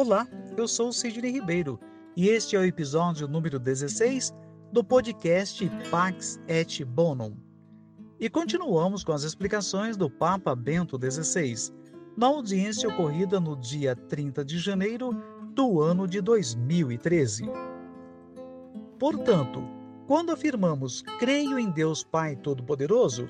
[0.00, 1.76] Olá, eu sou Sidney Ribeiro
[2.16, 4.32] e este é o episódio número 16
[4.72, 7.36] do podcast Pax et Bonum.
[8.20, 11.74] E continuamos com as explicações do Papa Bento XVI,
[12.16, 15.10] na audiência ocorrida no dia 30 de janeiro
[15.52, 17.50] do ano de 2013.
[19.00, 19.60] Portanto,
[20.06, 23.28] quando afirmamos creio em Deus Pai Todo-Poderoso,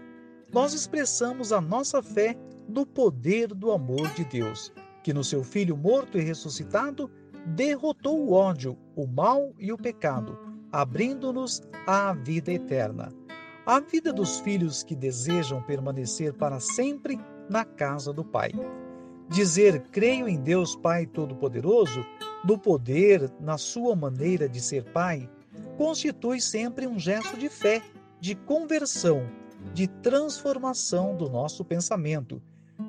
[0.53, 2.37] nós expressamos a nossa fé
[2.69, 4.71] no poder do amor de Deus
[5.02, 7.11] que no seu Filho morto e ressuscitado
[7.46, 10.38] derrotou o ódio, o mal e o pecado,
[10.71, 13.12] abrindo-nos à vida eterna.
[13.64, 18.50] A vida dos filhos que desejam permanecer para sempre na casa do Pai.
[19.29, 22.04] Dizer creio em Deus Pai Todo-Poderoso,
[22.44, 25.29] no poder, na sua maneira de ser Pai,
[25.76, 27.82] constitui sempre um gesto de fé,
[28.21, 29.29] de conversão,
[29.74, 32.42] de transformação do nosso pensamento,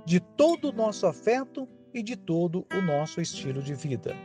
[0.06, 4.16] de todo o nosso afeto e de todo o nosso estilo de vida.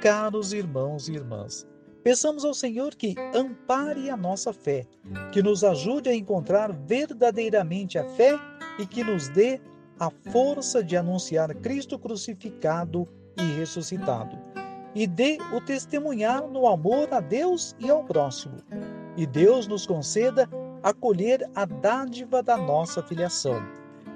[0.00, 1.66] Caros irmãos e irmãs,
[2.02, 4.86] peçamos ao Senhor que ampare a nossa fé,
[5.32, 8.38] que nos ajude a encontrar verdadeiramente a fé
[8.78, 9.60] e que nos dê
[9.98, 14.38] a força de anunciar Cristo crucificado e ressuscitado,
[14.94, 18.56] e dê o testemunhar no amor a Deus e ao próximo.
[19.16, 20.48] E Deus nos conceda
[20.82, 23.62] acolher a dádiva da nossa filiação,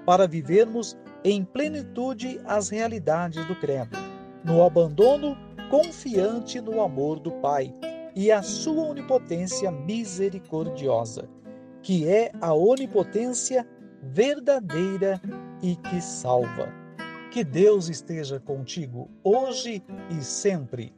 [0.07, 3.97] para vivermos em plenitude as realidades do credo,
[4.44, 5.36] no abandono
[5.70, 7.75] confiante no amor do Pai
[8.14, 11.28] e a sua onipotência misericordiosa,
[11.83, 13.67] que é a onipotência
[14.02, 15.20] verdadeira
[15.62, 16.69] e que salva.
[17.33, 20.95] Que Deus esteja contigo hoje e sempre.